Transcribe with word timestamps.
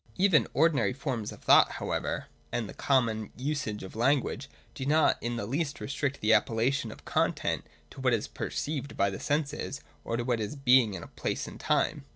Even 0.17 0.47
ordinary 0.55 0.93
forms 0.93 1.31
of 1.31 1.43
thought 1.43 1.73
however, 1.73 2.25
and 2.51 2.67
the 2.67 2.73
common 2.73 3.31
usage 3.37 3.83
of 3.83 3.95
language, 3.95 4.49
do 4.73 4.83
not 4.83 5.21
in 5.21 5.35
the 5.35 5.45
least 5.45 5.79
restrict 5.79 6.21
the 6.21 6.33
appellation 6.33 6.91
of 6.91 7.05
content 7.05 7.67
to 7.91 8.01
what 8.01 8.11
is 8.11 8.27
perceived 8.27 8.97
by 8.97 9.11
the 9.11 9.19
senses, 9.19 9.79
or 10.03 10.17
to 10.17 10.23
what 10.23 10.39
has 10.39 10.55
a 10.55 10.57
being 10.57 10.95
in 10.95 11.07
place 11.09 11.47
and 11.47 11.59
time. 11.59 12.05